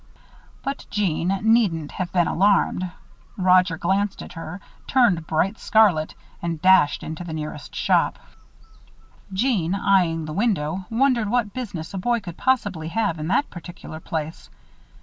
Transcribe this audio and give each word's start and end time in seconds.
But 0.63 0.87
Jeanne 0.89 1.41
needn't 1.43 1.91
have 1.91 2.11
been 2.11 2.25
alarmed. 2.25 2.89
Roger 3.37 3.77
glanced 3.77 4.23
at 4.23 4.33
her, 4.33 4.59
turned 4.87 5.27
bright 5.27 5.59
scarlet, 5.59 6.15
and 6.41 6.59
dashed 6.59 7.03
into 7.03 7.23
the 7.23 7.33
nearest 7.35 7.75
shop. 7.75 8.17
Jeanne, 9.31 9.75
eying 9.75 10.25
the 10.25 10.33
window, 10.33 10.87
wondered 10.89 11.29
what 11.29 11.53
business 11.53 11.93
a 11.93 11.99
boy 11.99 12.19
could 12.19 12.35
possibly 12.37 12.87
have 12.87 13.19
in 13.19 13.27
that 13.27 13.51
particular 13.51 13.99
place. 13.99 14.49